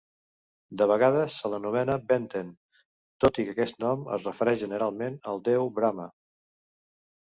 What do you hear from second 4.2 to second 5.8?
refereix generalment al déu